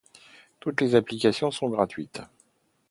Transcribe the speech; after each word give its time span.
Toutes 0.59 0.81
les 0.81 0.95
applications 0.95 1.51
sont 1.51 1.69
gratuites. 1.69 2.23